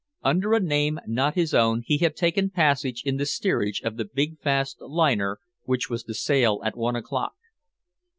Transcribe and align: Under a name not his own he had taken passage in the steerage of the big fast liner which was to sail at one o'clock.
Under 0.23 0.55
a 0.55 0.59
name 0.59 0.99
not 1.05 1.35
his 1.35 1.53
own 1.53 1.83
he 1.85 1.99
had 1.99 2.15
taken 2.15 2.49
passage 2.49 3.03
in 3.05 3.17
the 3.17 3.25
steerage 3.27 3.81
of 3.83 3.97
the 3.97 4.03
big 4.05 4.39
fast 4.39 4.81
liner 4.81 5.39
which 5.65 5.91
was 5.91 6.03
to 6.05 6.15
sail 6.15 6.59
at 6.65 6.75
one 6.75 6.95
o'clock. 6.95 7.33